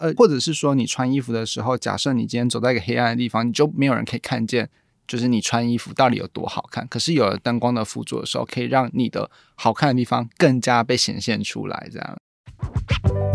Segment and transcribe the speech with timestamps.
[0.00, 4.68] 呃，或者是说你穿衣服的时候，假设你今天走在一个黑暗的地方，你就没有人可以看见，
[5.06, 6.88] 就是你穿衣服到底有多好看。
[6.88, 13.29] 可是有了灯光的辅助的时候，可以让你的好看的地方更加被显现出来，这样。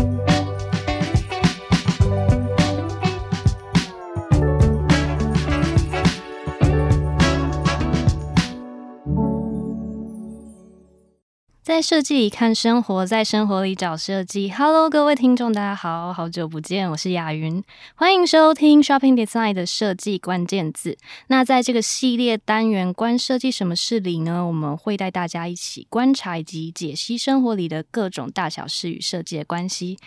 [11.65, 14.51] 在设计里看生活，在生活里找设计。
[14.51, 17.63] Hello，各位听众，大家好，好久不见，我是雅云，
[17.95, 20.95] 欢迎收听 Shopping Design 的设计关键字。
[21.25, 29.97] 那在这个系列单元“关设计什么事”里呢，我们会带大家一起观察以及解析生活里的各种大小事与设计的关系。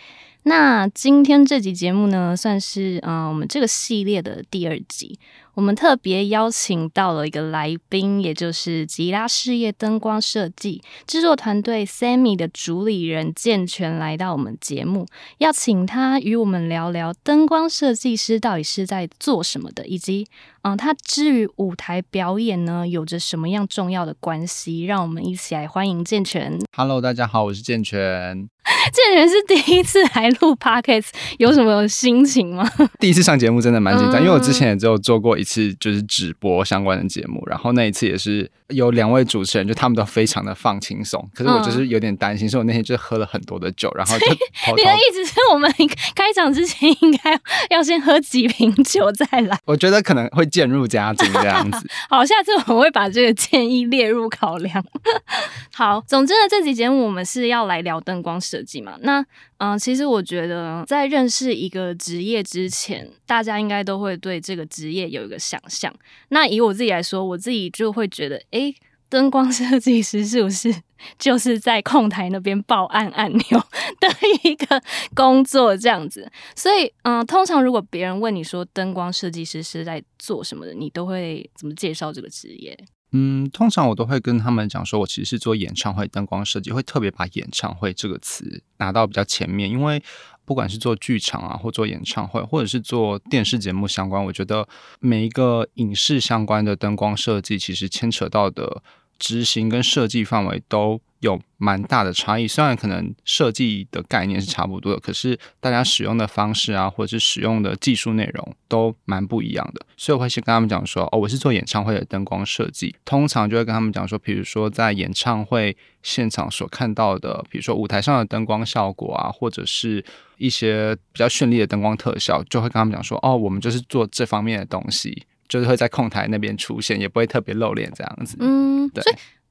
[0.44, 5.18] 那今天这集节目呢，算是嗯、呃，我们这个系列的第二集。
[5.54, 15.04] 我们特别邀请到了一个来宾，也就是吉拉事业灯光设计制作团队 Sammy 的主理人健全来到我们节目，
[15.38, 20.28] 要请他与我们聊聊灯光设计师到底是在做什么的，以及
[20.62, 24.84] 嗯，他之于舞台表演呢，有着什么样重要的关系？
[24.84, 26.56] 让我们一起来欢迎健全。
[26.76, 28.48] Hello，大家好，我是健全。
[28.92, 32.68] 健全是第一次来录 Podcast，有什么心情吗？
[33.00, 44.34] 第一次上节目真的蛮紧张，嗯、因为我之前也只有做过一次，就是直播相关的节目，然后那一次也是有两位主持人，就他们都非常的放轻松，可是我就是有点担心，嗯、所以我那天就喝了很多的酒，然后就偷
[44.66, 45.72] 偷你的意思是我们
[46.14, 49.58] 开场之前应该要先喝几瓶酒再来？
[49.64, 51.88] 我觉得可能会渐入佳境这样子。
[52.10, 54.84] 好，下次我会把这个建议列入考量。
[55.72, 58.92] 好，总之呢，这集节目我们是要来聊灯光设计嘛。
[59.00, 59.24] 那
[59.58, 65.92] 嗯、其实我觉得在认识一个职业之前，大家应该都会对这个职业有一个想象。
[66.28, 68.74] 那以我自己来说，我自己就会觉得，诶，
[69.08, 70.74] 灯光设计师是不是
[71.18, 73.42] 就是在控台那边报按按钮
[73.98, 74.08] 的
[74.44, 74.82] 一个
[75.14, 76.30] 工作这样子？
[76.54, 82.78] 所以，嗯、通常如果别人问你说灯光设计师是在做什么的，你都会怎么介绍这个职业？
[83.12, 90.02] 嗯，通常我都会跟他们讲说，我其实是做演唱会灯光设计，会特别把演唱会这个词拿到比较前面，因为
[90.44, 94.68] 不管是做剧场啊，或做演唱会，或者是做电视节目相关，我觉得
[95.00, 98.82] 每一个影视相关的灯光设计，其实牵扯到的
[99.18, 109.84] 执行跟设计范围都有蛮大的差异，虽然可能设计的概念是差不多的，可是大家使用的方式啊，或者是使用的技术内容都蛮不一样的。
[109.96, 120.04] 所以我会先跟他们讲说，哦，我是做演唱会的灯光设计，通常就会跟他们讲说，比如说在演唱会现场所看到的，比如说舞台上的灯光效果啊，或者是
[120.36, 128.36] 一些比较绚丽的灯光特效，就会跟他们讲说，哦，我们就是做这方面的东西，就是会在控台那边出现，也不会特别露脸这样子。
[128.40, 129.02] 嗯，对。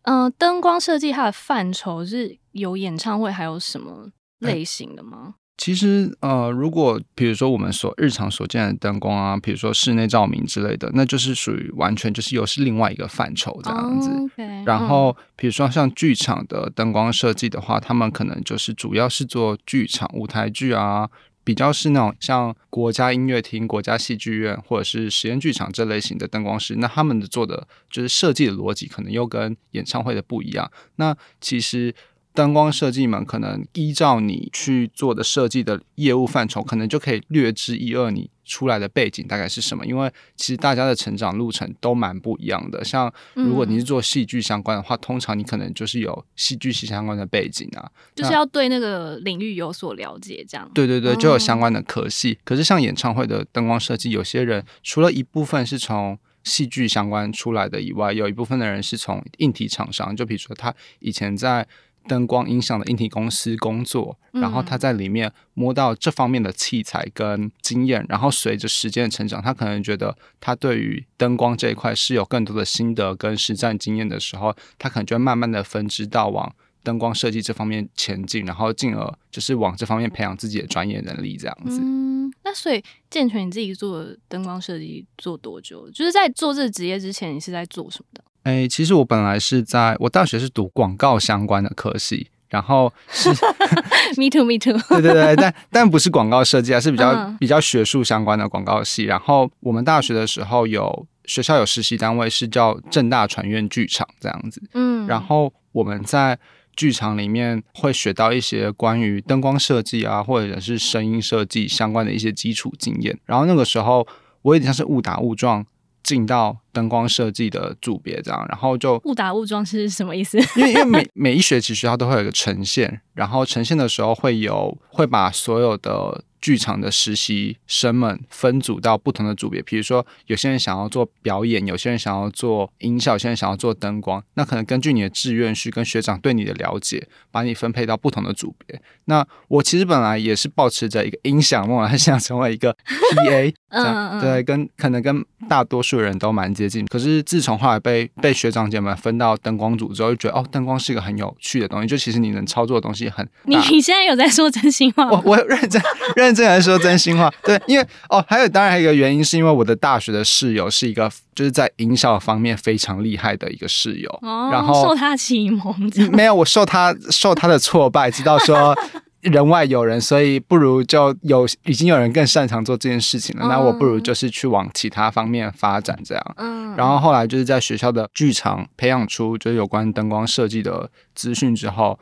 [0.04, 4.10] 嗯、呃，灯光设计它的范畴是有演唱会，还有什么
[4.40, 5.36] 类型的吗？
[5.58, 14.12] 其实，呃，如果比如说我们所日常所见的灯光啊，比如说室内照明之类的，那就是属于完全就是又是另外一个范畴这样子。
[14.12, 21.10] Oh, okay, 然后，比如说像剧场的灯光设计的话，他们可能就是主要是做剧场舞台剧啊。
[21.48, 30.70] 比较是那种像国家音乐厅、国家戏剧院或者是实验剧场这类型的灯光师，那他们的做的就是设计的逻辑可能又跟演唱会的不一样。
[30.98, 31.96] 那其实。
[32.34, 39.86] 灯光设计们可能依照你去做的设计的业务范畴，可能就可以略知一二，你出来的背景大概是什么。
[39.86, 42.84] 因为其实大家的成长路程都蛮不一样的。
[42.84, 50.68] 像如果你是做戏剧相关的话，嗯、通常你可能就是有戏剧系相关的背景啊，就是要对那个领域有所了解，这样。
[50.74, 52.32] 对对对，就有相关的科系。
[52.32, 61.68] 嗯、可是像演唱会的灯光设计，有些人除了一部分是从戏剧相关出来的以外，有一部分的人是从硬体厂商，就比如说他以前在。
[62.08, 81.80] 灯光音响的硬体公司工作，然后他在里面摸到这方面的器材跟经验，然后随着时间的成长，他可能觉得他对于灯光这一块是有更多的心得跟实战经验的时候，他可能就会慢慢的分支到往灯光设计这方面前进，然后进而就是往这方面培养自己的专业能力这样子。
[81.84, 85.90] 嗯，那所以健全你自己做灯光设计做多久？
[85.92, 88.24] 就是在做这个职业之前，你是在做什么的？
[88.48, 93.30] 哎，其实我本来是在我大学是读广告相关的科系，然后是
[94.16, 94.80] Me too, me too。
[94.88, 99.04] 对对对，但但不是广告设计啊，是比较、嗯、比较学术相关的广告系。
[99.04, 106.40] 然后我们大学的时候有学校有实习单位是叫正大传院剧场这样子，嗯，然后我们在
[106.74, 113.20] 剧场里面会学到一些关于灯光设计啊，或者是声音设计相关的一些基础经验。
[113.26, 114.08] 然后那个时候
[114.44, 115.66] 我有点像是误打误撞
[116.02, 116.60] 进到。
[116.78, 120.38] 灯光设计的组别这样，然后就误打误撞是什么意思？
[120.56, 126.24] 因为因为每每一学期学校都会有一个呈现，然后呈现的时候会有会把所有的。
[126.40, 134.24] 剧场的实习生们分组到不同的组别，比如说有些人想要做表演，有些人想要做音效，有些人想要做灯光。
[134.36, 138.80] 那可能根据你的志愿去跟学长对你的了解，把你分配到不同的组别。
[139.06, 142.72] 那我其实本来也是抱持着一个音响梦，很想成为一个
[143.16, 146.86] PA， 对，跟可能跟大多数人都蛮接近。
[146.86, 151.88] 可是自从后来被被学长姐们分到灯光组之后，就觉得哦，灯光是一个很有趣的东西。
[151.88, 153.28] 就其实你能操作的东西很……
[153.46, 155.20] 你你现在有在说真心话吗？
[155.26, 155.82] 我我认真
[156.16, 156.28] 认。
[156.28, 165.74] 认真来说真心话，对，因为哦，还有当然还有一个原因，是因为我的大学的室友是一个就是在音效方面非常厉害的一个室友，哦、然后受他启蒙，
[166.12, 168.78] 没有我受他受他的挫败，知道说
[169.22, 182.00] 人外有人，所以不如就有已经有人更擅长做这件事情了，嗯、那我不如就是去往其他方面发展这样，嗯，然后后来就是在学校的剧场培养出就是有关灯光设计的资讯之后。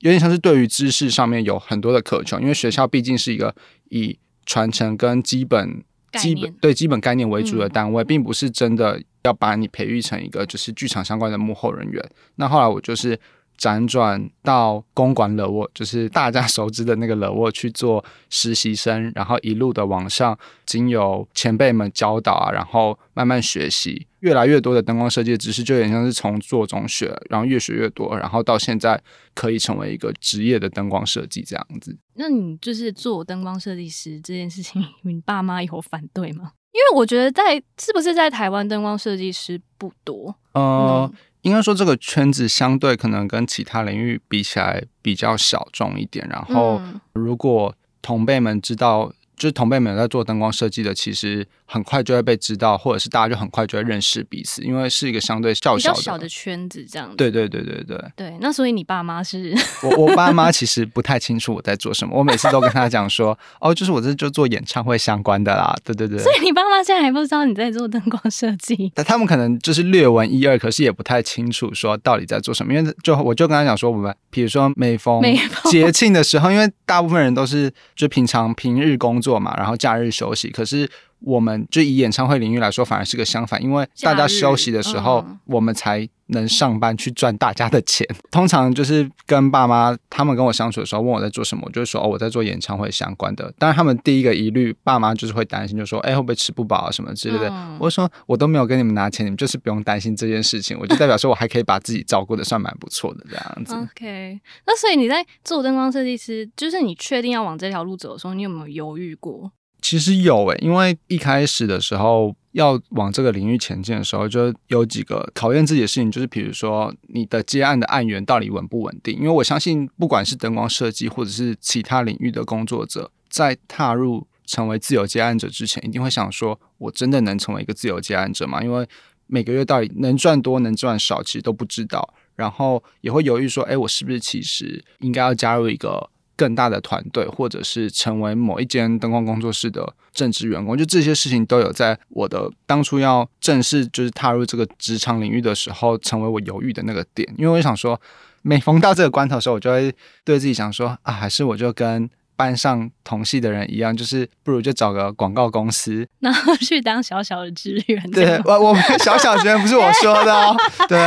[0.00, 3.54] 有点像是对于知识上面有很多的渴求，因为学校毕竟是一个
[3.88, 5.82] 以传承跟基本
[6.18, 12.10] 基本对基本概念为主的单位，并不是真的要把你培育成一个就是剧场相关的幕后人员。
[12.34, 13.18] 那后来我就是。
[13.58, 29.02] 辗转到公馆勒沃，就是大家熟知的那个勒沃去做实习生，然后一路的往上，经由前辈们教导啊，然后慢慢学习，越来越多的灯光设计的知识，就有点像是从做中学，然后越学越多，然后到现在
[29.34, 31.96] 可以成为一个职业的灯光设计这样子。
[32.14, 36.52] 那你就是做灯光设计师这件事情，你爸妈有反对吗？
[36.72, 40.34] 因为我觉得在是不是在台湾灯光设计师不多？
[40.52, 41.10] 呃。
[41.10, 46.26] 嗯应该说，这个圈子相对可能跟其他领域比起来比较小众一点。
[46.28, 46.82] 然后，
[47.12, 47.72] 如果
[48.02, 49.12] 同辈们知道。
[49.38, 57.16] 就是同辈们在做灯光设计的，其实很快就会被知道，或者是大家就很快就会认识彼此，因为是一个相对较小的，小的圈子，这样子。
[57.16, 58.02] 对对对对对。
[58.16, 59.54] 对，那所以你爸妈是？
[59.82, 65.76] 我我爸妈其实不太清楚我在做什么，我每次都跟他讲说， 哦，就是我这就做演唱会相关的啦。
[65.84, 66.18] 对对对。
[66.18, 68.90] 所以你爸妈现在还不知道你在做灯光设计？
[68.94, 72.72] 但他们可能就是略闻一二，可是也不太清楚说到底在做什么。
[72.72, 75.20] 因为就我就跟他讲说，我们比如说每逢
[75.70, 80.06] 节庆的时候，因为大部分人都是就平常平日工作嘛，然后假日。
[80.16, 80.88] 休息，可是
[81.20, 88.06] 我们就以演唱会领域来说，反而是个相反，因为大家休息的时候，嗯、我们才能上班去赚大家的钱。
[88.30, 93.52] 通常就是跟爸妈他们跟我相处的时候，问我在做什么，我就说哦，我在做演唱会相关的。
[93.58, 97.48] 当然，他们第一个疑虑，爸妈就是会担心，就说哎，会不会吃不饱啊什么之类的。
[97.48, 100.76] 嗯、我说我都没有跟你们拿钱，你们就是不用担心这件事情。
[100.78, 103.74] 我就代表说我还可以把自己照顾的算蛮不错的这样子。
[103.74, 109.50] OK，那所以你在做灯光设计师，就是你确定要往这条路走的时候，你有没有犹豫过？
[109.88, 119.16] 其实有诶，因为一开始的时候要往这个领域前进的时候，就有几个考验自己的事情，就是比如说你的接案的案源到底稳不稳定。
[119.16, 128.60] 因为我相信，不管是灯光设计或者是其他领域的工作者，在踏入成为自由接案者之前，一定会想说：我真的能成为一个自由接案者吗？
[128.64, 128.84] 因为
[129.28, 132.12] 每个月到底能赚多能赚少，其实都不知道。
[132.34, 136.10] 然后也会犹豫说：哎，我是不是其实应该要加入一个？
[136.36, 147.26] 更大的团队，或者是成为某一间灯光工作室的正职员工，就这些事情都有在我的当初要正式就是踏入这个职场领域的时候，成为我犹豫的那个点。
[147.38, 148.00] 因为我想说，
[148.42, 149.94] 每逢到这个关头的时候，我就会
[150.24, 152.08] 对自己想说啊，还是我就跟。
[152.36, 158.10] 班上同系的人一样，就是不如就找个广告公司， 然后去当小小的职员。
[158.10, 160.54] 对，我我们小小职员不是我说的哦。
[160.86, 160.98] 对，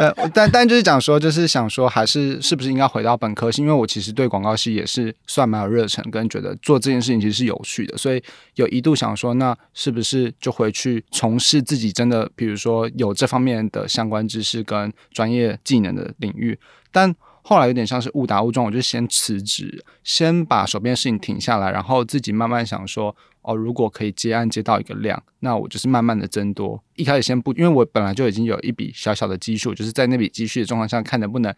[0.00, 3.62] 呃，但但就是讲说，就是想说，还是是不是应该回到本科系？
[3.62, 8.22] 因为我其实对广告系也是算蛮有热忱，跟觉得做这件事情其实是有趣的，所以
[8.54, 16.58] 有一度想说，那是不是就回去从事自己真的，比如说有这方面的相关知识跟专业技能的领域，
[16.90, 17.14] 但。
[17.46, 26.82] 后来有点像是误打误撞，我就先辞职，先把手边事情停下来，然后自己慢慢想说，哦，如果可以接案接到一个量，那我就是慢慢的增多。
[26.96, 31.54] 一开始先不，因为我本来就已经有一笔小小的积蓄，就是在那笔积蓄的状况下，看能不能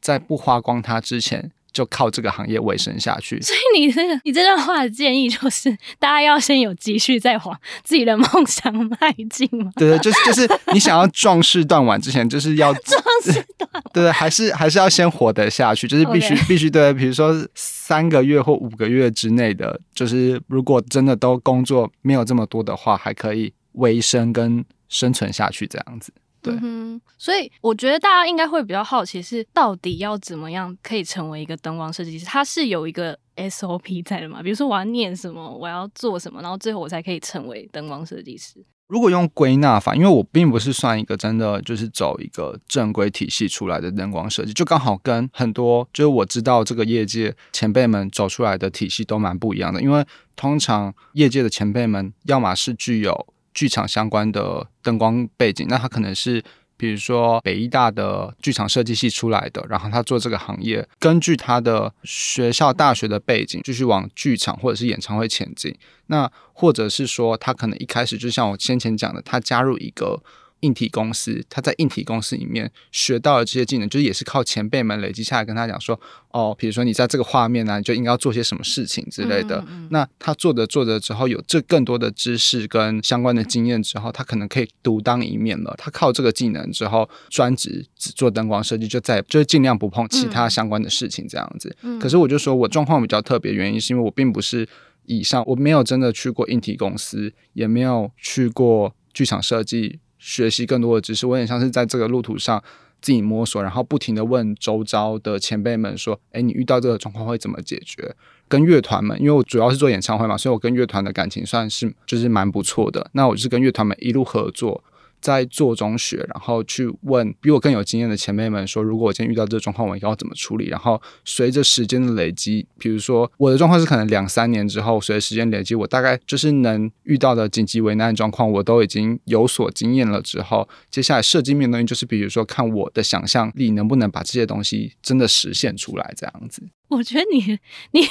[0.00, 1.52] 在不花光它之前。
[1.78, 3.40] 就靠这个行业维生下去。
[3.40, 5.70] 所以你这个你这段话的建议就是，
[6.00, 8.96] 大家要先有积蓄，再往自己的梦想迈
[9.30, 9.70] 进嘛。
[9.76, 13.82] 对对，就是就是你想要壮士断腕之前，就是要 壮士断腕。
[13.92, 26.12] 对对，还是还是要先活得下去，就是必须.必须对，比如说三个月或五个月之内的，就是如果真的都工作没有这么多的话，还可以维生跟生存下去这样子。
[26.40, 32.24] 对，嗯，所以我觉得大家应该会比较好奇是，到底要怎么样可以成为一个灯光设计师？
[32.24, 34.42] 他是有一个 SOP 在的嘛？
[34.42, 38.64] 比如说我要念什么，我要做什么，然后最后我才可以成为灯光设计师。
[38.86, 49.82] 如果用归纳法，因为我并不是算一个真的就是走一个正规体系出来的灯光设计，就刚好跟很多就是我知道这个业界前辈们走出来的体系都蛮不一样的。
[49.82, 50.02] 因为
[50.36, 53.26] 通常业界的前辈们，要么是具有
[53.58, 56.42] 剧场相关的灯光背景，那他可能是。
[56.80, 65.76] 比如说北艺大的剧场设计系出来的，然后他做这个行业，根据他的学校大学的背景，继续往剧场或者是演唱会前进。
[66.06, 70.22] 那或者是说，他可能一开始就像我先前讲的，他加入一个。
[70.60, 75.98] 硬体公司，他在硬体公司里面学到的这些技能，就是也是靠前辈们累积下来，跟他讲说，
[76.30, 79.58] 哦，比如说你在这个画面呢、啊，你就应该要做些什么事情之类的。
[79.60, 85.74] 嗯嗯嗯，那他做着做着之后，有这更多的知识跟相关的经验之后，他可能可以独当一面了。
[85.78, 91.76] 他靠这个技能之后，专职只做灯光设计，就在就是尽量不碰其他相关的事情这样子。
[92.00, 94.68] 可是我就说我状况比较特别，原因是因为我并不是
[95.06, 100.00] 以上，我没有真的去过硬体公司，也没有去过剧场设计。
[100.18, 102.62] 学习更多的知识，我有点像是在这个路途上
[103.00, 108.14] 自己摸索，然后不停的问周遭的前辈们说：“哎，你遇到这个状况会怎么解决？”
[108.48, 113.10] 跟乐团们，因为我主要是做演唱会嘛，所以我跟乐团的感情算是就是蛮不错的。
[113.12, 114.82] 那我就是跟乐团们一路合作。
[115.20, 120.66] 在做中学，然后去问比我更有经验的前辈们说，如果我今天遇到这个状况，我应该要怎么处理？
[120.68, 130.22] 然后随着时间的累积，比如说我的状况是可能两三年之后，随着时间累积，我大概就是能遇到的紧急危难状况，我都已经有所经验了。
[130.22, 136.62] 之后，接下来设计面的东西就是，比如说看我的想象力能不能把这些东西真的实现出来，这样子。
[136.88, 137.58] 我觉得你
[137.92, 138.06] 你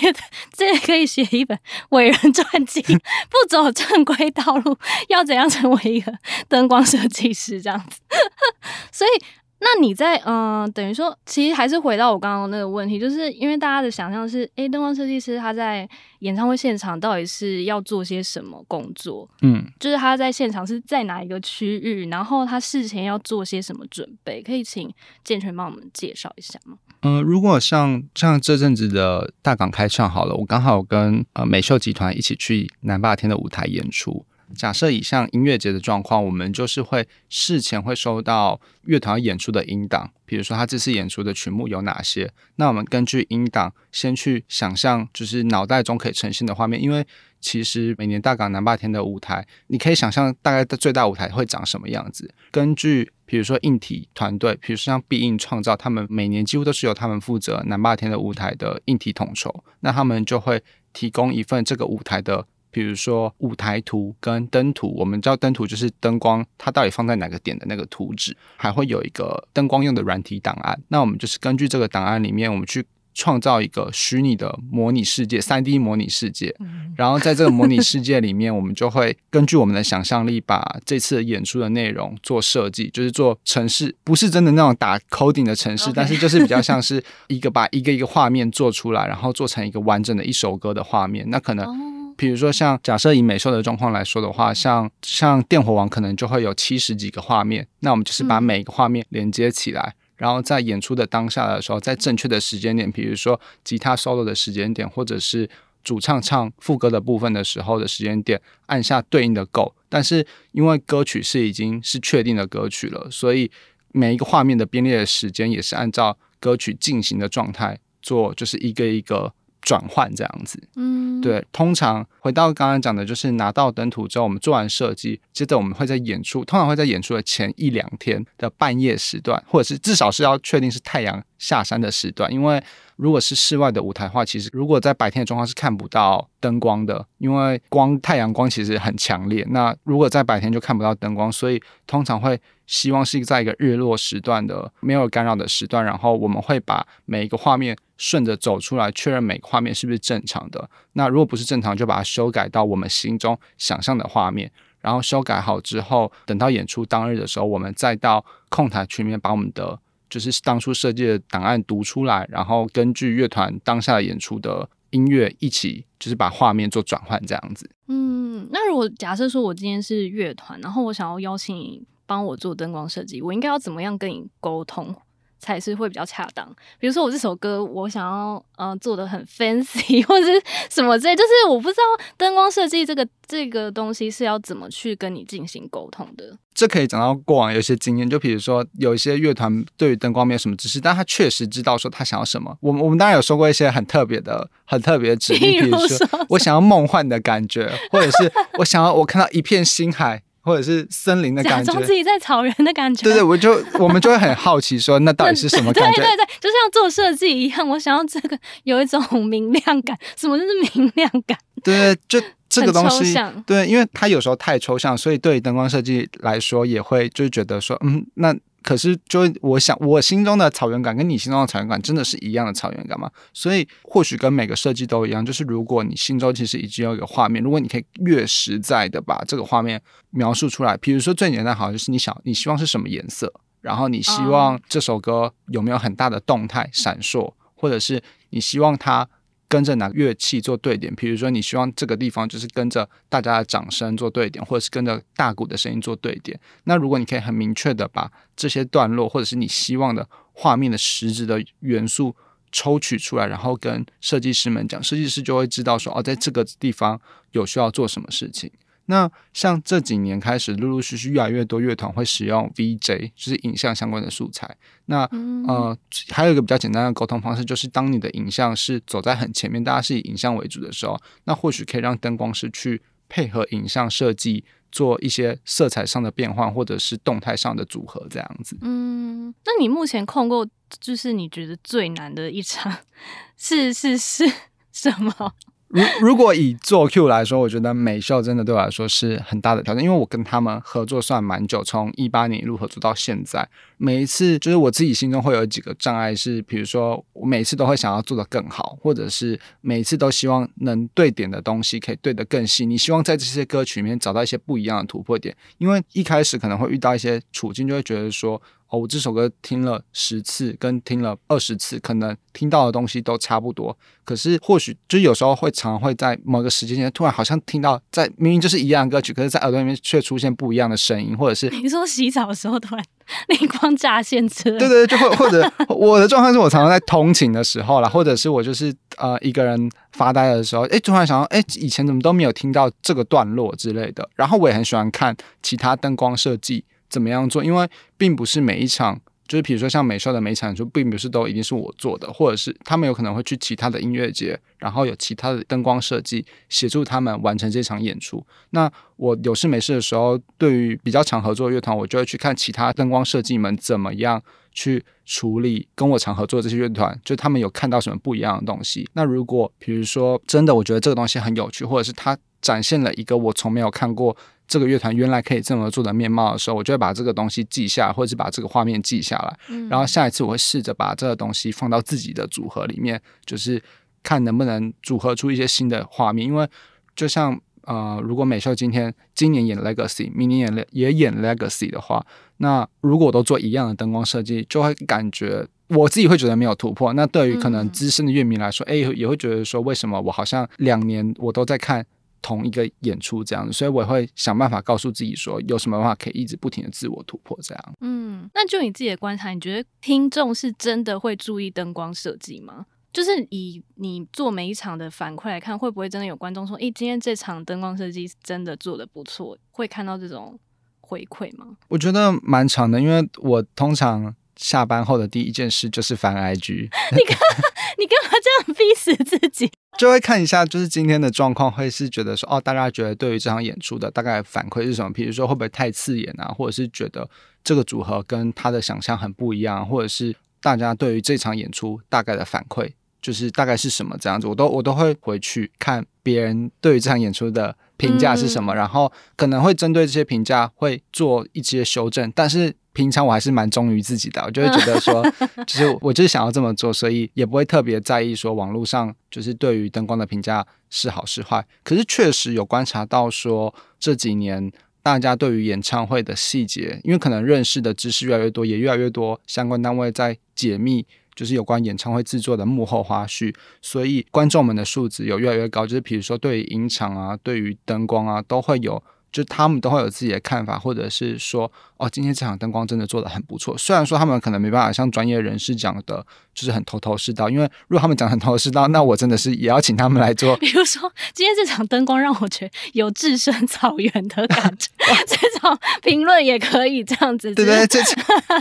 [0.55, 1.57] 这可以写一本
[1.89, 2.81] 伟人传记，
[3.29, 4.77] 不走正规道路，
[5.09, 6.17] 要怎样成为一个
[6.47, 7.99] 灯光设计师这样子。
[8.91, 9.23] 所以，
[9.59, 19.27] 那你在嗯、呃，等于说，其实还是回到我刚刚那个问题，就是因为大家的想象是，诶，灯光设计师他在演唱会现场到底是要做些什么工作？
[19.41, 24.43] 嗯，就是他在现场是在哪一个区域，然后他事前要做些什么准备？
[24.43, 26.77] 可以请健全帮我们介绍一下吗？
[27.01, 34.23] 嗯、呃，如果像像这阵子的大港开唱好了，我刚好跟呃美秀集团一起去南霸天的舞台演出。
[34.55, 47.05] 假设以像音乐节的状况，我们就是会事前会收到乐团演出的音档，比如说他这次演出的曲目有哪些，那我们根据音档先去想象，就是脑袋中可以呈现的画面，因为
[47.39, 52.33] 其实每年大港南霸天的舞台，你可以想象大概的最大舞台会长什么样子。
[52.51, 60.63] 根据比如说硬体团队，比如说像必应创造，他们每年几乎都是由他们负责南霸天的舞台的硬体统筹，那他们就会
[60.93, 62.47] 提供一份这个舞台的。
[62.69, 70.79] 比如说舞台图跟灯图，我们知道灯图就是灯光它到底放在哪个点的那个图纸，还会有一个灯光用的软体档案。
[70.89, 76.55] 那我们就是根据这个档案里面，我们去创造一个虚拟的模拟世界三 D 模拟世界。
[76.95, 91.27] 然后在这个模拟世界里面，我们就会根据我们的想象力，把这次演出的内容做设计，就是做城市，不是真的那种打 coding 的城市.但是就是比较像是一个把一个一个画面做出来，然后做成一个完整的一首歌的画面。
[91.29, 91.86] 那可能。
[92.17, 105.47] 比如说，像假设以美秀的状况来说的话，像像电火王可能就会有七十几个画面，那我们就是把每一个画面连接起来，然后在演出的当下的时候，在正确的时间点，比如说吉他 solo 的时间点，或者是
[105.83, 109.73] 主唱唱副歌的部分的时候的时间点，按下对应的 go。
[109.87, 113.49] 但是因为歌曲是已经是确定的歌曲了，所以
[113.91, 119.31] 每一个画面的编列的时间也是按照歌曲进行的状态做，就是一个一个。
[119.67, 121.45] 转换这样子，嗯，对。
[121.51, 132.63] 通常回到刚刚讲的，就是拿到灯图之后，我们做完设计，接着我们会在演出，通常会在演出的前一两天的半夜时段，或者是至少是要确定是太阳下山的时段，因为
[132.95, 139.45] 如果是室外的舞台的话，其实如果在白天的状况是看不到灯光的，因为光太阳光其实很强烈。
[139.49, 147.75] 那如果在白天就看不到灯光，所以通常会希望是在一个日落时段的没有干扰的时段，然后我们会把每一个画面。
[147.99, 150.69] 顺着走出来，确认每个画面是不是正常的。
[150.93, 154.51] 那如果不是正常，就把它修改到我们心中想象的画面。
[154.81, 159.79] 然后修改好之后，等到演出当日的时候，我们再到控台区里面把我们的
[160.11, 167.67] 就是当初设计的档案读出来，然后根据乐团当下的演出的音乐一起，就是把画面做转换这样子。
[167.87, 174.95] 嗯，那如果假设说我今天是乐团，然后我想要邀请帮我做灯光设计，我应该要怎么样跟你沟通？
[175.39, 176.43] 才是会比较恰当。
[176.79, 181.83] 比如说，我这首歌我想要呃做的很 fancy 或者是什么之类，就是我不知道
[182.17, 186.35] 灯光设计这个这个东西是要怎么去跟你进行沟通的。
[186.55, 192.57] 这可以讲到过往有些经验，就比如说有一些乐团对于灯光没有什么知识，但他确实知道说他想要什么。
[192.59, 200.23] 我们我们当然有说过一些很特别的、很特别的指令， 比如说我想要梦幻的感觉，或者是我想要我看到一片星海。
[200.47, 203.03] 或者是森林的感觉，假装自己在草原的感觉。
[203.03, 205.97] 对对，我就我们就会很好奇说，那到底是什么感觉？
[206.01, 209.97] 对对对，就像做设计一样，我想要这个有一种明亮感。
[210.15, 211.37] 什么就是明亮感？
[211.63, 213.13] 对对，就这个东西，
[213.45, 218.33] 对，因为它有时候太抽象，所以对于灯光设计来说，也会就是觉得说，嗯，那。
[218.63, 223.09] 可是，就我想，我心中的草原感跟你心中的草原感真的是一样的草原感吗？
[223.33, 239.07] 所以，或许跟每个设计都一样，就是如果你心中其实已经有一个画面，如果你可以越实在的把这个画面描述出来，比如说最简单，好像就是你想你希望是什么颜色，然后你希望这首歌有没有很大的动态闪烁，或者是你希望它。
[239.49, 240.93] 跟着哪个乐器做对点？
[240.95, 246.39] 比如说，你希望这个地方就是跟着大家的掌声做对点，或者是跟着大鼓的声音做对点。
[246.65, 252.15] 那如果你可以很明确的把这些段落，或者是你希望的画面的实质的元素
[252.51, 256.99] 抽取出来，然后跟设计师们讲，设计师就会知道说，哦，在这个地方
[257.31, 258.51] 有需要做什么事情。
[258.87, 264.57] 那像这几年开始，陆陆续续越来越多乐团会使用 VJ，就是影像相关的素材。
[264.85, 265.03] 那
[265.47, 265.77] 呃，
[266.09, 278.57] 还有一个比较简单的沟通方式，就是当你的影像是走在很前面，大家是以影像为主的时候，那或许可以让灯光师去配合影像设计，做一些色彩上的变换，或者是动态上的组合，这样子。
[278.61, 280.47] 嗯，那你目前控过，
[280.79, 282.73] 就是你觉得最难的一场，
[283.35, 284.25] 是是是
[284.71, 285.33] 什么？
[285.69, 293.47] 如 如果以做 Q 来说，我觉得美秀真的对我来说是很大的挑战，因为我跟他们合作算蛮久，从一八年一路合作到现在，
[293.77, 308.41] 每一次就是我自己心中会有几个障碍，是比如说我每次都会想要做得更好，或者是每次都希望能对点的东西可以对得更细，你希望在这些歌曲里面找到一些不一样的突破点，因为一开始可能会遇到一些处境，就会觉得说。
[308.69, 313.77] 哦，我这首歌听了十次，跟听了二十次，可能听到的东西都差不多。
[314.03, 322.83] 可是或许就有时候会常常会在某个时间点，突然好像听到在明明就是一样的歌曲，可是在耳朵里面却出现不一样的声音，或者是你说洗澡的时候突然
[323.39, 324.59] 灵光乍现之类。
[324.59, 334.09] 对对对，就会或者我的状态是我常常在通勤的时候啦，或者是我就是呃一个人发呆的时候，哎，突然想到，哎，以前怎么都没有听到这个段落之类的。
[334.15, 336.65] 然后我也很喜欢看其他灯光设计。
[336.89, 337.43] 怎么样做？
[337.43, 348.25] 因为并不是每一场，就是比如说像美秀的每一场演出，并不是都一定是我做的，或者是他们有可能会去其他的音乐节，然后有其他的灯光设计协助他们完成这场演出。
[348.51, 354.23] 那我有事没事的时候，对于比较常合作的乐团，我就会去看其他灯光设计们怎么样
[354.53, 358.89] 去处理跟我常合作这些乐团，就他们有看到什么不一样的东西。
[358.93, 364.15] 那如果比如说真的，我觉得这个东西很有趣，或者是他展现了一个我从没有看过。
[364.47, 369.37] 这个乐团原来可以这么做的面貌的时候，我就会把这个东西记下，或者是把这个画面记下来。
[369.49, 369.67] 嗯。
[369.67, 373.61] 然后下一次我会试着把这个东西放到自己的组合里面，就是
[374.01, 376.25] 看能不能组合出一些新的画面。
[376.25, 376.47] 因为
[376.95, 382.05] 就像呃，如果美秀今天今年演 Legacy，明年也也演 Legacy 的话，
[382.37, 386.93] 那如果我都做一样的灯光设计，就会感觉我自己会觉得没有突破。
[386.93, 391.85] 那对于可能资深的乐迷来说，哎、嗯，也会觉得说，为什么我好像两年我都在看。
[392.27, 397.73] 同一个演出这样子，所以我会想办法告诉自己说，有什么办法可以一直不停的自我突破这样。
[397.79, 402.65] 嗯，那就你自己的观察，你觉得听众是真的会注意灯光设计吗？
[402.91, 410.37] 就是以你做每一场的反馈来看，会不会真的有观众说，诶、欸，今天这场灯光设计真的做的不错，会看到这种
[410.81, 411.55] 回馈吗？
[411.69, 416.69] 我觉得蛮长的，因为我通常下班后的第一件事就是翻 IG。
[416.95, 417.17] 你干
[417.77, 419.51] 你干嘛这样逼死自己？
[419.77, 424.91] 就会看一下，就是今天的状况，会是觉得说，哦，大家觉得对于这场演出的大概反馈是什么？
[424.91, 427.07] 比如说会不会太刺眼啊，或者是觉得
[427.43, 432.71] 这个组合跟他的想象很不一样，或者是大家对于这场演出大概的反馈，
[433.01, 442.55] 就是大概是什么这样子，我都我都会回去看别人对于这场演出的评价是什么，嗯、然后可能会针对这些评价会做一些修正，但是。
[442.77, 445.03] 平常我还是蛮忠于自己的，我就会觉得说，
[445.47, 451.43] 就是我就是想要这么做，所以也不会特别在意说网络上就是对于灯光的评价是好是坏。
[451.63, 454.51] 可是确实有观察到说，这几年
[454.83, 460.85] 大家对于演唱会的细节，因为可能认识的知识越来越多，也越来越多相关单位在解密，
[461.15, 465.65] 就是有关演唱会制作的幕后花絮，所以观众们的素质有越来越高。
[465.65, 468.83] 就是比如说对于音场啊，对于灯光啊，都会有。
[469.11, 473.57] 就他们都会有自己的看法，或者是说，哦，今天这场灯光真的做的很不错。
[473.57, 477.29] 虽然说他们可能没办法像专业人士讲的，就是很头头是道。
[477.29, 480.35] 因为如果他们讲很头头是道，那我真的是也要请他们来做。
[480.37, 484.69] 比如说，今天这场灯光让我觉得有置身草原的感觉，
[485.07, 487.33] 这种评论也可以这样子。
[487.33, 487.81] 对对对，这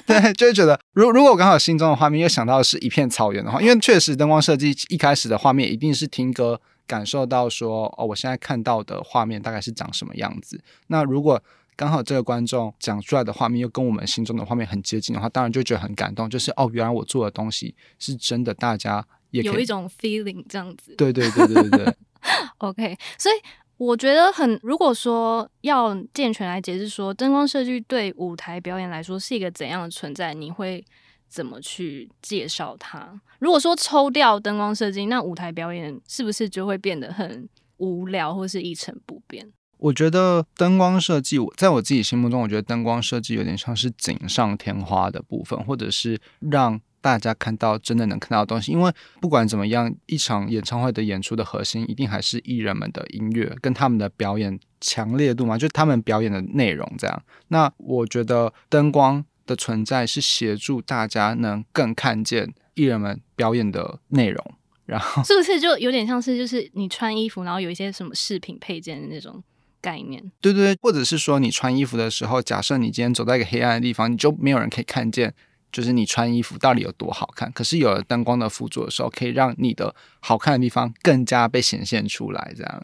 [0.07, 6.61] 对，就会觉得，如如果我刚好心中的画面又想到的是一片草原的话，因为确实灯光设计一开始的画面一定是听歌。
[6.87, 10.61] 感受到说哦，我现在看到的画面大概是长什么样子。
[10.87, 11.43] 那如果
[11.77, 16.29] 刚好这个观众讲出来的画面又跟我们心中的画面很接近的话，当然就觉得很感动。
[16.31, 20.95] 就是哦，原来我做的东西是真的，大家也有一种 feeling 这样子。
[20.97, 21.97] 对对对对对对。
[22.59, 23.35] OK，所以
[23.77, 30.83] 我觉得很，如果说要健全来解释说，灯光设计对舞台表演来说是一个怎样的存在，你会
[31.29, 33.21] 怎么去介绍它？
[33.39, 39.53] 如果说抽掉灯光设计，那舞台表演是不是就会变得很无聊，或是一成不变？
[39.79, 48.73] 我觉得灯光设计，我在我自己心目中，我觉得灯光设计有点像是锦上添花的部分，或者是让大家看到真的能看到的东西。
[48.73, 57.23] 因为不管怎么样，一场演唱会的演出的核心一定还是艺人们的音乐跟他们的表演强烈度嘛，就他们表演的内容这样。
[57.49, 64.55] 那我觉得灯光的存在是协助大家能更看见艺人们表演的内容，
[64.85, 69.43] 然后是不是就有点像是就是你穿衣服，然后有一些什么饰品配件的那种。
[69.83, 75.33] 概念对对对，或者是说你穿衣服的时候，假设你今天走在一个黑暗的地方，你就没有人可以看见，
[75.71, 77.53] 就是你穿衣服到底有多好看。
[77.53, 82.53] 可是有了灯光的辅助的时候，可以让你的好看的地方更加被显现出来。
[82.57, 82.83] 这样，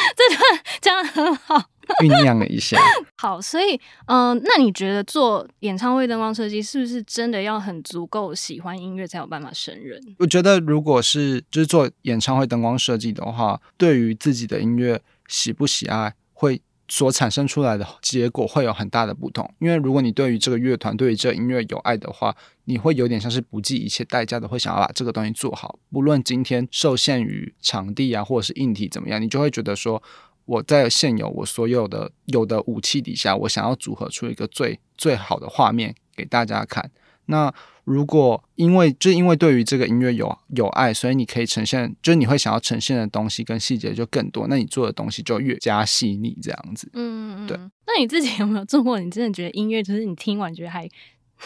[0.16, 0.42] 这段
[0.80, 1.56] 讲得很好，
[2.02, 2.78] 酝酿了一下。
[3.16, 3.74] 好，所以
[4.06, 10.00] 嗯、呃，那你觉得做演唱会灯光设计是不是真的要很足够喜欢音乐才有办法胜任？
[10.18, 15.00] 我觉得，如果是就是做演唱会灯光设计的话，对于自己的音乐。
[15.30, 16.58] 喜不喜爱会
[16.88, 30.02] 所产生出来的结果会有很大的不同，因为如果你对于这个乐团、对于这个音乐有爱的话，你会有点像是不计一切代价的会想要把这个东西做好，不论今天受限于场地啊或者是硬体怎么样，你就会觉得说
[30.46, 36.90] 我在现有我所有的有的武器底下，我想要组合出一个最最好的画面给大家看。
[37.26, 37.52] 那
[37.88, 46.90] 如果因为就因为对于这个音乐有有爱，所以你可以呈现，就是你会想要呈现的东西跟细节就更多，那你做的东西就越加细腻，这样子。
[46.92, 47.56] 嗯，对。
[47.56, 49.00] 那你自己有没有做过？
[49.00, 50.86] 你真的觉得音乐就是你听完觉得还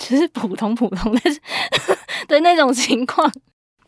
[0.01, 1.41] 就是普通普通，但是
[2.27, 3.31] 的那种情况？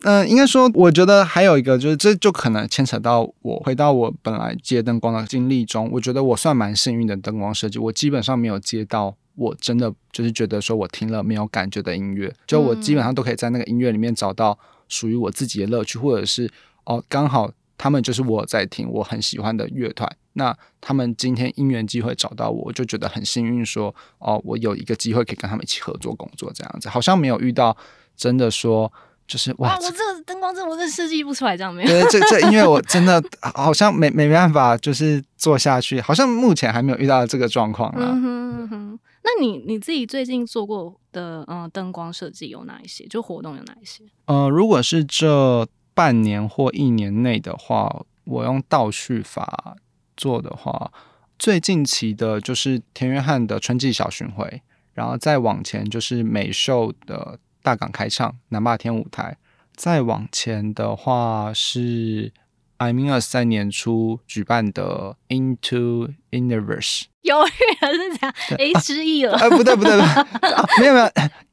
[0.03, 9.17] 嗯、呃，应该说，我觉得还有一个就是，这就可能牵扯到我回到我本来接灯光的经历中，我觉得我算蛮幸运的灯光设计，我基本上没有接到。
[9.35, 16.49] 我真的就是觉得说，我听了没有感觉的音乐，就我基本上都可以在那个音乐里面找到属于我自己的乐趣，或者是
[16.85, 27.75] 哦，刚好他们就是我在听我很喜欢的乐团，那他们今天因缘机会找到我，我就觉得很幸运，说哦，我有一个机会可以跟他们一起合作工作，这样子，好像没有遇到
[28.15, 28.91] 真的说。
[29.27, 31.89] 就是哇，啊、我这个灯光这我这设计不出来，这样没有。
[31.89, 38.05] 对，这这音乐我真的好像没没办法，就是做下去，好像目前还没有遇到这个状况了。
[38.05, 38.84] 嗯哼嗯哼，
[39.25, 43.05] 那你你自己最近做过的嗯灯光设计有哪一些？
[43.07, 44.03] 就活动有哪一些？
[44.25, 49.75] 呃，如果是这半年或一年内的话，我用倒叙法
[50.15, 50.93] 做的话，
[51.37, 54.61] 最近期的就是田约翰的春季小巡回，
[54.93, 57.39] 然后再往前就是美秀的。
[57.65, 59.35] 大港开唱，南霸天舞台。
[59.75, 62.31] 再往前的话是
[62.77, 67.03] IMEN'US 在年初举办的 Into Universe。
[67.21, 69.35] 犹豫了是这样，哎，失忆了。
[69.37, 69.97] 哎，不对不对不
[70.39, 71.05] 对，啊，没有没有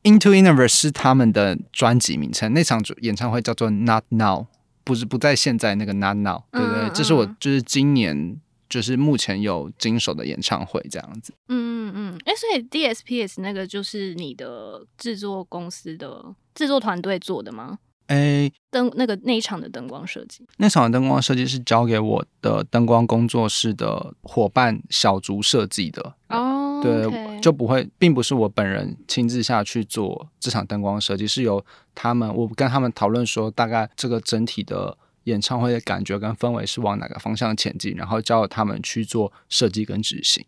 [0.03, 2.53] ，Into Universe 是他们的专辑名称。
[2.53, 4.47] 那场演唱会叫做 Not Now，
[4.85, 6.91] 不是不在现在那个 Not Now，对不对？
[6.91, 8.41] 这是我就是今年。
[8.69, 17.79] 就是目前有经手的演唱会这样子，嗯嗯嗯，哎、欸，所以 DSPS 那个就是你的制作公司的制作团队做的吗？
[18.07, 34.97] 哎、欸，灯那个那一场的灯光设计，那场的灯光设计是交给我的灯光工作室的伙伴小竹设计的哦，对，okay、就不会，并不是我本人亲自下去做这场灯光设计，是由他们，我跟他们讨论说，大概这个整体的。
[35.27, 40.45] 演唱会的感觉跟氛围是往哪个方向前进，然后交由他们去做设计跟执行。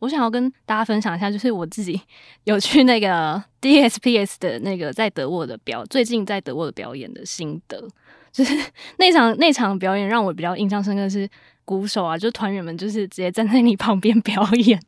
[0.00, 2.00] 我想要跟大家分享一下，就是我自己
[2.44, 7.86] 有去那个 DSPS 的那个在德沃的表，最近在德沃的表演的心得，
[8.32, 8.54] 就是
[8.98, 11.28] 那场那场表演让我比较印象深刻的是。
[11.68, 14.80] 鼓手啊，就团员们就是直接站在你旁边表演，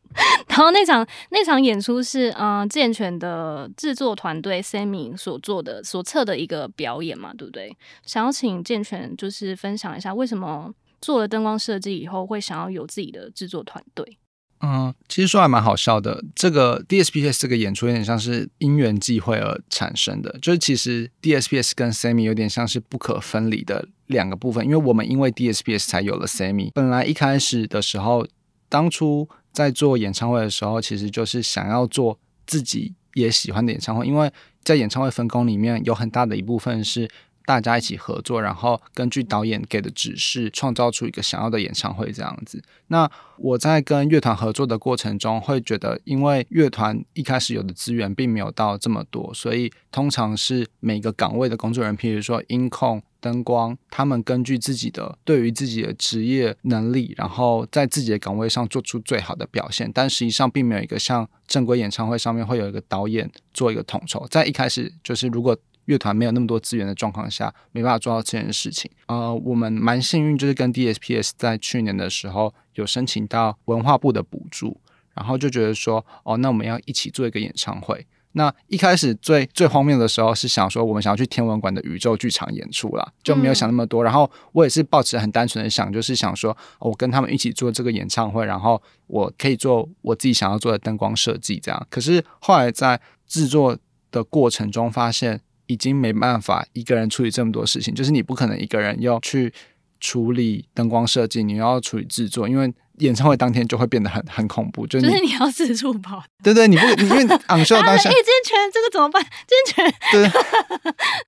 [0.48, 7.76] 然后那场那场演出是嗯、健全的制作团队 Sammy 所做的所策的一个表演嘛，对不对？
[8.06, 14.16] 想要请健全就是分享一下，为什么做了灯光设计以后会想要有自己的制作团队？
[14.62, 16.22] 嗯，其实说还蛮好笑的。
[16.34, 24.64] 这个 DSPS 这个演出有点像是因缘际会而产生的，就是其实 DSPS 跟 Sammy 有点像是不可分离的两个部分。
[24.64, 26.70] 因为我们因为 DSPS 才有了 Sammy。
[26.74, 28.26] 本来一开始的时候，
[28.68, 34.30] 当初在做演唱会的时候，其实就是想要做自己也喜欢的演唱会，因为
[34.62, 37.08] 在演唱会分工里面有很大的一部分是。
[37.50, 42.62] 大家一起合作，然后根据导演给的指示，创造出一个想要的演唱会这样子。
[42.86, 59.90] 那我在跟乐团合作的过程中，会觉得，因为乐团一开始有的资源并没有到这么多，所以通常是每个岗位的工作人员，譬如说音控、灯光，他们根据自己的对于自己的职业能力，然后在自己的岗位上做出最好的表现。
[59.92, 64.24] 但实际上，并没有一个像正规演唱会上面会有一个导演做一个统筹。
[64.28, 65.56] 在一开始，就是如果
[65.90, 68.88] 乐团没有那么多资源的状况下，没办法做到这件事情。
[69.06, 74.80] 呃，我们蛮幸运，就是跟 DSPS 在去年的时候有申请到文化部的补助，
[75.14, 78.06] 然后就觉得说，哦，那我们要一起做一个演唱会。
[78.34, 84.04] 那一开始最最荒谬的时候是想说，我们想要去天文馆的宇宙剧场演出啦，就没有想那么多。
[84.04, 91.86] 然后我也是抱持很单纯的想，就是想说，我跟他们一起做这个演唱会，然后我可以做我自己想要做的灯光设计，这样。
[91.90, 93.76] 可是后来在制作
[94.12, 95.40] 的过程中发现。
[95.70, 99.52] 已经没办法一个人处理这么多事情，就是你不可能一个人要去
[100.00, 106.22] 处理灯光设计，你要处理制作，因为演唱会当天就会变得很很恐怖，就是你，要四处跑。
[106.42, 109.24] 对对，你不因为昂秀当时，哎，今天这个怎么办？
[109.46, 110.30] 今天 对，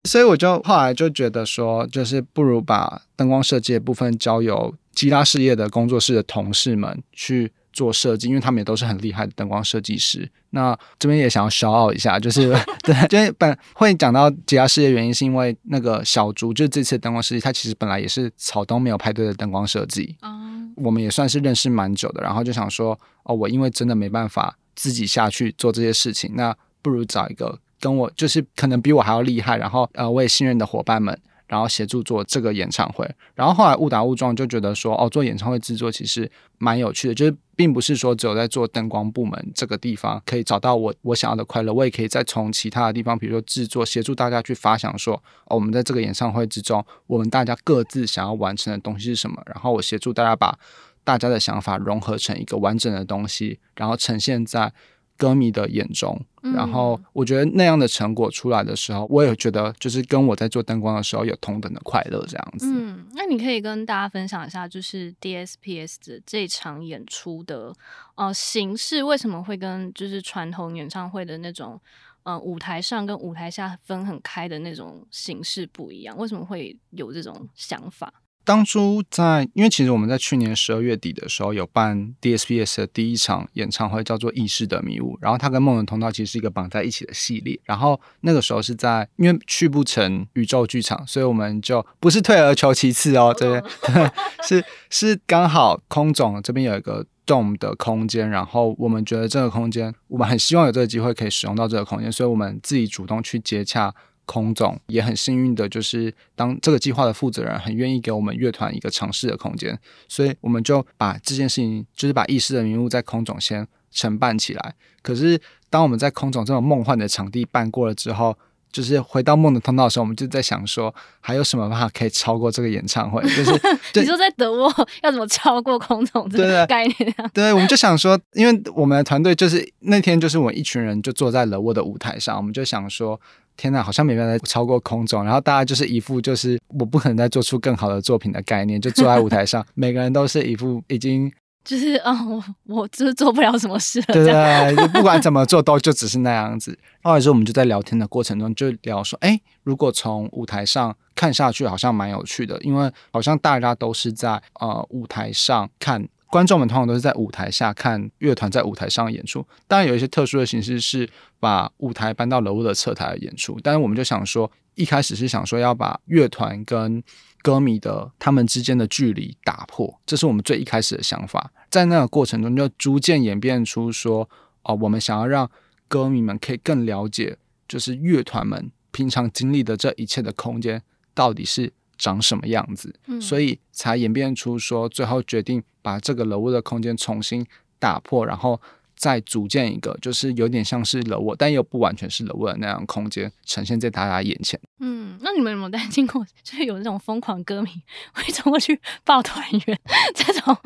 [0.02, 7.52] 所以我就后来就觉得说，就是不如把灯光设计的部分交由吉他事业的工作室的同事们去。
[7.72, 10.30] 做设计，因为他们也都是很厉害的灯光设计师。
[10.50, 12.54] 那这边也想要 shout out 一下，就是
[12.84, 20.16] 对，就是本会讲到吉他事业原因，是因为那个小竹，就是这次灯光设计，他其实本来也是草东没有派对的灯光设计。
[20.22, 31.18] 嗯，我们也算是认识蛮久的，然后就想说，哦，我因为真的没办法自己下去做这些事情，那不如找一个跟我就是可能比我还要厉害，然后呃我也信任的伙伴们。
[31.52, 50.58] 然后协助做这个演唱会，然后后来误打误撞就觉得说，哦，做演唱会制作其实蛮有趣的，就是并不是说只有在做灯光部门这个地方可以找到我我想要的快乐，我也可以再从其他的地方，比如说制作，协助大家去发想说，哦，我们在这个演唱会之中，我们大家各自想要完成的东西是什么，然后我协助大家把
[51.04, 54.72] 大家的想法融合成一个完整的东西，然后呈现在。
[55.16, 62.66] 歌迷的眼中，然后我觉得那样的成果出来的时候，我也觉得就是跟我在做灯光的时候有同等的快乐这样子。
[62.68, 67.72] 嗯，那你可以跟大家分享一下，就是 DSPS 的这场演出的
[68.16, 71.80] 呃形式为什么会跟就是传统演唱会的那种
[72.24, 76.16] 呃舞台上跟舞台下分很开的那种形式不一样？
[76.18, 78.12] 为什么会有这种想法？
[78.44, 87.58] 当初在，因为其实我们在去年十二月底的时候有办 DSPS 的第一场演唱会，叫做《意识的迷雾》，然后它跟梦的通道其实是一个绑在一起的系列。
[87.64, 94.10] 然后那个时候是在，因为去不成宇宙剧场，所以我们就不是退而求其次哦，这边对，
[94.44, 103.94] 是是刚好空总这边有一个 Dome 的空间，然后我们觉得这个空间，我们很希望有这个机会可以使用到这个空间，所以我们自己主动去接洽。
[104.24, 114.74] 空总也很幸运的，就是当这个计划的负责人很愿意给我们乐团一个尝试的空间，所以我们就把这件事情，就是把意识的迷雾在空总先承办起来。
[115.02, 118.36] 可是当我们在空总这种梦幻的场地办过了之后，
[118.70, 123.20] 就是回到梦的通道的时候，我们就在想说，还有什么办法可以超过这个演唱会？
[123.28, 123.52] 就是
[124.00, 127.28] 你说在德沃要怎么超过空总这个概念啊？
[127.34, 133.20] 对，对，我们就想说，因为我们的团队就是那天就是我们一群人就坐在德沃的舞台上，我们就想说。
[133.56, 141.32] 天呐，好像没办法超过空总，然后大家就是一副就是我不可能再做出更好的作品的概念，就坐在舞台上， 每个人都是一副已经
[141.64, 146.76] 就是啊、哦，我我就是做不了什么事了，对对，就不管怎么做都就只是那样子。
[147.02, 156.08] 后来之后我们就在聊天的过程中就聊说，哎，如果从舞台上看下去，好像蛮有趣的，因为好像大家都是在呃舞台上看。
[156.32, 161.06] 观众们通常都是在舞台下看乐团在舞台上演出，当然有一些特殊的形式是
[161.38, 163.60] 把舞台搬到楼的侧台演出。
[163.62, 167.04] 但是我们就想说，一开始是想说要把乐团跟
[167.42, 171.52] 歌迷的他们之间的距离打破，这是我们最一开始的想法。
[171.68, 174.26] 在那个过程中，就逐渐演变出说，
[174.62, 175.50] 哦，我们想要让
[175.86, 177.36] 歌迷们可以更了解，
[177.68, 181.74] 就是乐团们平常经历的这一切的空间到底是。
[182.02, 187.46] 长什么样子，所以才演变出说，最后决定把这个楼屋的空间重新
[187.78, 188.60] 打破，然后。
[189.02, 194.60] 再组建一个，就是有点像是 The Wall，但又不完全是 The Wall 的那样空间呈现在大家眼前。
[194.78, 197.70] 嗯，那你们有没有担心过，就是有那种疯狂歌迷
[198.12, 199.80] 会冲过去抱团员
[200.14, 200.56] 这种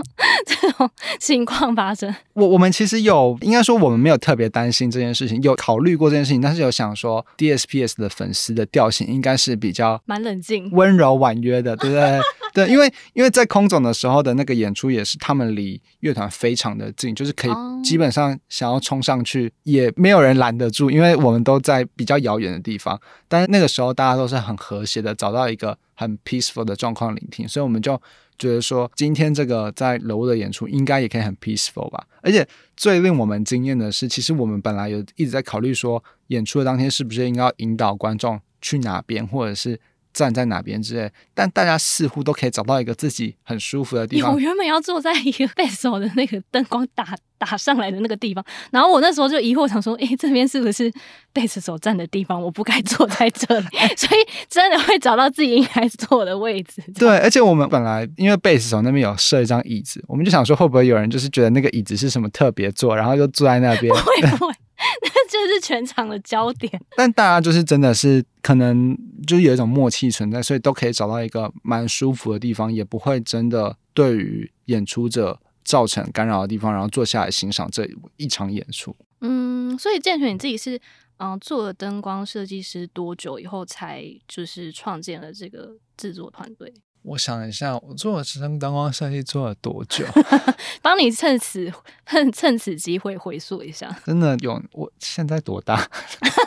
[0.45, 2.15] 这种情况发生？
[2.35, 12.21] 我我们其实有，应该说我们没有特别担心这件事情，有考虑过这件事情，但是有想说 DSPS 的粉丝的调性应该是比较蛮冷静、温柔婉约的，对不对？
[12.53, 17.51] 对，因为因为在空总的时候的那个演出也是他们离乐团非常的近，就是可以
[17.83, 18.26] 基本上。
[18.49, 22.99] 想要冲上去，也没有人拦得住，因为我们都在比较遥远的地方。
[23.29, 28.01] 但是那个时候大家都是很和谐的，找到一个很 peaceful 的状况聆听，所以我们就
[28.39, 32.07] 觉得说，今天这个在楼的演出应该也可以很 peaceful 吧。
[32.23, 39.81] 而且最令我们惊艳的是，其实我们本来有一直在考虑说，演出的当天是不是应该要引导观众去哪边，或者是。
[40.17, 44.33] 站在哪边之类，但大家似乎都可以找到一个自己很舒服的地方。
[44.33, 50.91] 我原本要坐在一个贝斯手的那个灯光打打上来的那个地方，然后我那时候就疑惑，想说：“诶，这边是不是
[51.35, 52.43] 贝斯手站的地方？
[52.43, 53.67] 我不该坐在这里。
[53.95, 56.83] ”所以真的会找到自己应该坐的位置。
[56.99, 63.93] 对，而且我们本来因为贝斯手那边有设一张椅子，我们就想说会不会有人就是觉得那个椅子是什么特别坐，然后就坐在那边。
[63.93, 64.55] 不 会不会。
[64.79, 78.95] 那就是全场的焦点， 但大家就是真的是可能就是有一种默契存在，所以都可以找到一个蛮舒服的地方，也不会真的对于演出者造成干扰的地方，然后坐下来欣赏这一场演出。
[79.21, 80.81] 嗯，所以建全你自己是
[81.17, 86.73] 嗯做了灯光设计师多久以后才就是创建了这个制作团队？
[87.03, 90.05] 我想一下，我做了灯灯光设计做了多久？
[90.83, 91.73] 帮你趁此
[92.05, 93.97] 趁趁此机会回溯一下。
[94.05, 94.61] 真的有？
[94.73, 95.89] 我现在多大？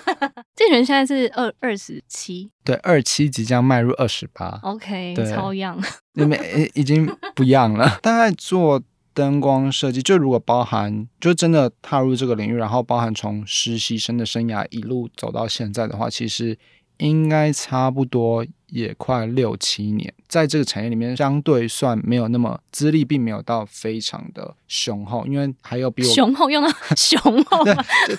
[0.59, 4.59] 健全现在是二二十七，对，二七即将迈入二十八。
[4.61, 5.81] OK，超 young，
[6.15, 7.97] 因为已经不 young 了。
[8.01, 16.57] 大概做灯光设计，就如果包含，就真的踏入这个领域，然后包含从实习生的生涯一路走到现在的话，其实
[16.97, 18.45] 应该差不多。
[18.69, 27.75] 也快六七年，在这个产业里面，相对算没有那么资历，并没有到非常的雄厚，因为还有比我雄厚用到 雄厚， 对，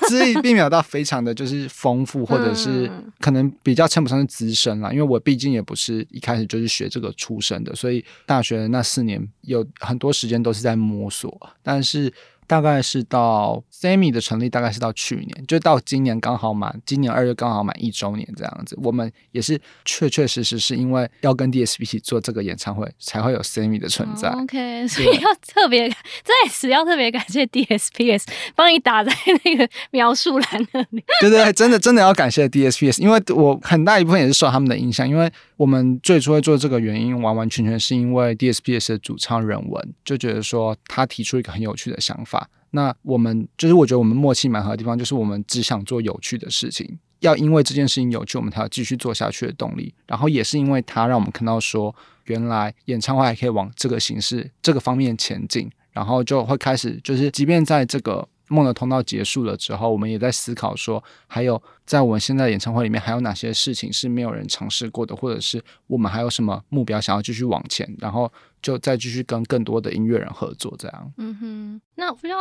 [0.09, 12.13] 资历并没有到非常的就是丰富，或者是可能比较称不上是资深啦，因为我毕竟也不是一开始就是学这个出身的，所以大学那四年有很多时间都是在摸索，但是。
[12.51, 18.77] 大概是到 Sammy 的成立，大概是到去年，就到今年刚好满，今年二月刚好满一周年这样子。
[18.83, 24.29] 我们也是确确实实是因为要跟 DSP 一起做这个演唱会，才会有 Sammy 的存在。
[24.31, 28.25] Oh, OK，所以要特别在此要特别感谢 DSPS
[28.57, 29.13] 帮你打在
[29.45, 31.05] 那个描述栏那里。
[31.21, 42.40] 对对，真的真的要感谢 DSPS，因为我很大一部分也是受他们的影响，因为我们最初会做这个原因，完完全全是因为 DSPS 的主唱人文就觉得说他提出一个很有趣的想法。
[42.71, 49.93] 那我们就是我觉得我们默契蛮好的地方，就是我们只想做有趣的事情，要因为这件事情有趣，我们才要继续做下去的动力。
[50.07, 71.13] 然后也是因为他让我们看到说，原来演唱会还可以往这个形式、这个方面前进，然后就会开始就是，即便在这个梦的通道结束了之后，我们也在思考说，还有在我们现在演唱会里面还有哪些事情是没有人尝试过的，或者是我们还有什么目标想要继续往前，然后就再继续跟更多的音乐人合作，这样。
[71.17, 72.37] 嗯哼，那比较。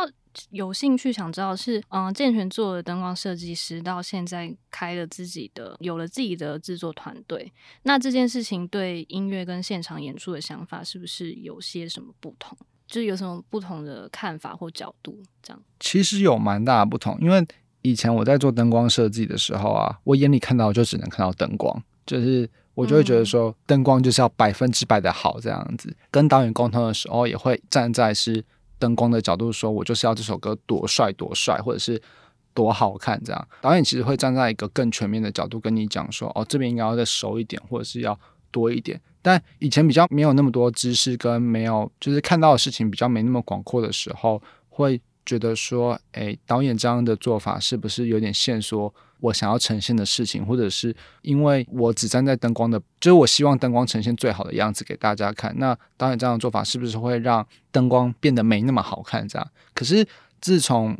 [0.50, 7.52] 有兴趣想知道是，嗯，健全做了灯光设计师，到现在开了自己的，有了自己的制作团队。
[7.82, 12.56] 那这件事情对音乐跟现场演出的想法，是不是有些什么不同？
[12.90, 15.16] 就是有什么不同的看法或角度？
[15.42, 17.46] 这样其实有蛮大的不同，因为
[17.82, 25.96] 以前我在做灯光设计的时候啊，我眼里看到就只能看到灯光，就是我就会觉得说，灯光就是要百分之百的好这样子。
[26.10, 28.44] 跟导演沟通的时候，也会站在是。
[28.80, 32.00] 灯光的角度说，我就是要这首歌多帅多帅，或者是
[32.54, 33.48] 多好看这样。
[33.60, 38.18] 导演其实会站在一个更全面的角度跟你讲说，哦，这边应该要再熟一点，或者是要
[38.50, 38.98] 多一点。
[39.22, 48.92] 但以前比较没有那么多知识，跟没有就是看到的事情比较没那么广阔的时候，会觉得说，诶，导演这样的做法是不是有点限缩？
[49.20, 55.54] 我想要呈现的事情，或者是因为我只站在灯光的，就是我希望灯光呈现最好的样子给大家看。
[55.58, 59.28] 那导演这样的做法是不是会让灯光变得没那么好看？
[59.28, 59.46] 这样。
[59.74, 60.06] 可是
[60.40, 60.96] 自从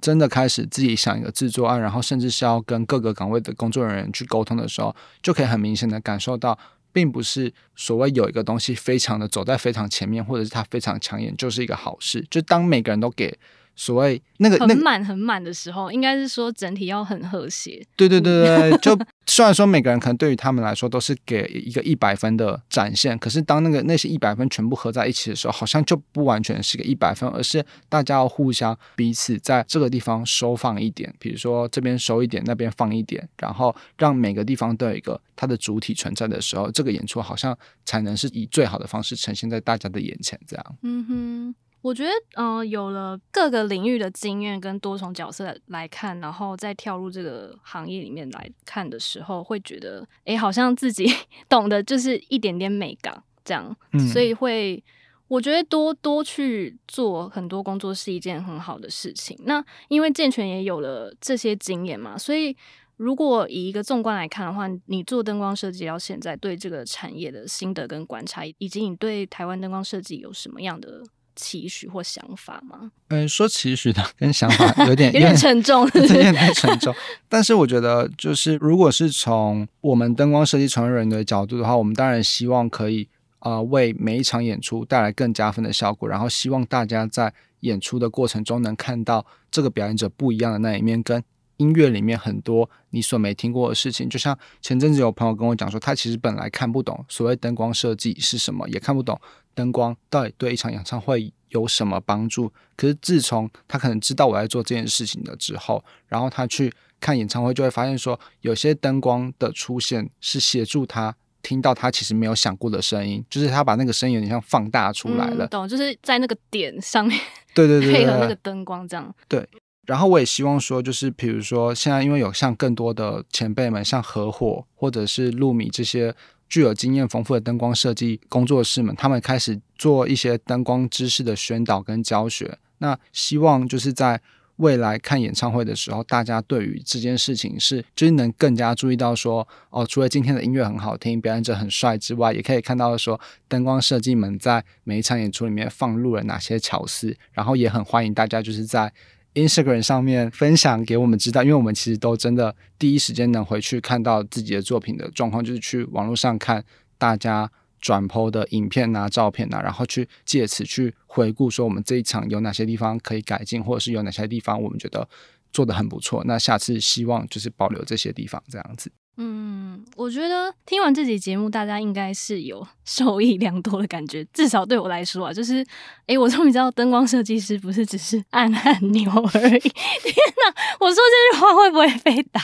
[0.00, 6.58] 真的开始自己想一个制作案，然后甚至是要跟各个岗位的工作人员去沟通的时候，就可以很明显的感受到，
[6.98, 12.26] 并不是所谓有一个东西非常的走在非常前面，或者是它非常抢眼，就是一个好事。
[12.28, 13.38] 就当每个人都给。
[13.80, 17.80] 所谓那个很满很满的时候，应该是说整体要很和谐。
[17.94, 40.76] 对对对对，就 虽然说每个人可能对于他们来说都是给一个一百分的展现，可是当那个那些一百分全部合在一起的时候，好像就不完全是个一百分，而是大家要互相彼此在这个地方收放一点，比如说这边收一点，那边放一点，然后让每个地方都有一个它的主体存在的时候，这个演出好像才能是以最好的方式呈现在大家的眼前，这样。
[40.82, 41.54] 嗯哼。
[41.80, 51.08] 我觉得，嗯、呃，有了各个领域的经验跟多重角色来看，然后再跳入这个行业里面来看的时候，会觉得，哎，好像自己
[51.48, 54.82] 懂得就是一点点美感这样，嗯、所以会
[55.28, 59.38] 我觉得多多去做很多工作是一件很好的事情。
[59.44, 62.56] 那因为健全也有了这些经验嘛，所以
[62.96, 71.04] 如果以一个纵观来看的话，你做灯光设计到现在，对这个产业的心得跟观察，以及你对台湾灯光设计有什么样的
[71.38, 72.90] 期许或想法吗？
[73.08, 76.94] 嗯，说期许的跟想法 有点有点沉重， 有点太沉重。
[77.30, 83.08] 但是我觉得，就是如果是从我们灯光设计从业人员的角度的话，我们当然希望可以。
[83.40, 91.22] 呃，为每一场演出带来更加分的效果，然后希望大家在演出的过程中能看到这个表演者不一样的那一面，跟
[91.58, 94.10] 音乐里面很多你所没听过的事情。
[94.10, 99.16] 就像前阵子有朋友跟我讲说，他其实本来看不懂所谓灯光设计是什么，也看不懂
[99.58, 102.52] 灯光到底对一场演唱会有什么帮助。
[102.76, 111.16] 可是自从他可能知道我在做这件事情了之后，然后他去看演唱会，就会发现说，有些灯光的出现是协助他。
[111.40, 115.68] 听到他其实没有想过的声音，就是他把那个声音有点像放大出来了，嗯、懂？
[115.68, 117.18] 就是在那个点上面，
[117.54, 119.14] 对对对，对，配合那个灯光这样。
[119.28, 119.48] 对，
[119.86, 126.14] 然后我也希望说，就是比如说现在因为有像更多的前辈们，像合伙或者是路米这些
[126.48, 132.58] 具有经验丰富的灯光设计工作室们，他们开始做一些灯光知识的宣导跟教学。
[132.78, 134.20] 那希望就是在。
[134.58, 148.92] 未来看演唱会的时候，大家对于这件事情是就是能更加注意到说，哦，除了今天的音乐很好听，表演者很帅之外，也可以看到说，灯光设计们在每一场演出里面放入了哪些巧思，然后也很欢迎大家就是在
[149.38, 156.64] Instagram 上面分享给我们知道，因为我们其实都真的第一时间能回去看到自己的作品的状况，就是去网络上看
[156.98, 157.50] 大家。
[157.80, 165.08] 转播的影片啊、照片啊，然后去借此去回顾，说我们这一场有哪些地方可以改进，或者是有哪些地方我们觉得
[165.52, 166.24] 做的很不错。
[166.24, 168.90] 那下次希望就是保留这些地方，这样子。
[169.20, 174.24] 嗯，我觉得听完这集节目，大家应该是有 受益良多的感觉。
[174.32, 175.66] 至少对我来说啊，就是，
[176.06, 179.58] 哎，我终于知道灯光设计师不是只是按按钮而已。
[179.58, 180.14] 天
[180.46, 182.40] 哪，我说这句话会不会被打？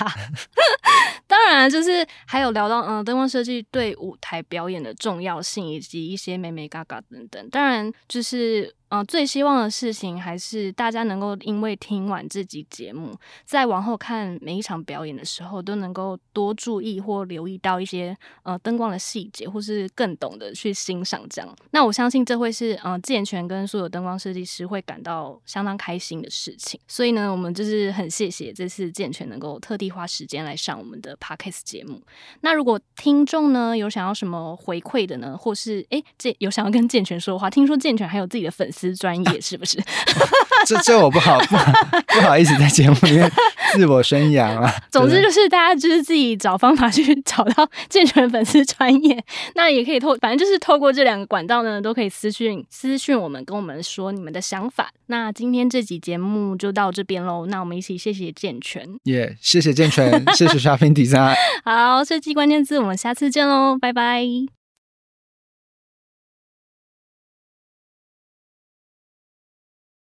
[1.29, 7.49] 当然，就是还有聊到，嗯、灯光设计对舞台表演的重要性，以及一些美美嘎嘎等等。
[7.51, 8.75] 当然，就是。
[8.95, 13.13] 嗯、最希望的事情还是大家能够因为听完这集节目，
[13.45, 21.57] 在往后看每一场表演的时候，都能够多注意或留意到一些呃灯光的细节，或是更懂得去欣赏这样。
[21.73, 26.79] 那我相信这会是呃健全跟所有灯光设计师会感到相当开心的事情。
[26.87, 32.01] 所以呢，我们就是很谢谢这次健全能够特地花时间来上我们的 Podcast 节目。
[32.43, 38.84] 那如果听众呢有想要什么回馈的呢，或是哎这有想要跟健全说的话，听说健全还有自己的粉丝。
[38.93, 39.78] 专业是不是？
[40.66, 41.72] 这这我不好不好
[42.09, 43.30] 不好意思在节目里面
[43.74, 44.74] 自我宣扬啊。
[44.91, 49.22] 总之就是大家就是自己找方法去找到 健全粉丝专业，
[49.55, 54.91] 那也可以透，反正就是透过这两个管道呢，都可以私讯私讯我们，跟我们说你们的想法。
[55.07, 61.35] 那今天这集节目就到这边喽，那我们一起谢谢健全，耶，yeah, 谢谢健全，谢谢 Shopping Design。
[61.62, 64.64] 好，设计关键字，我们下次见喽，拜拜。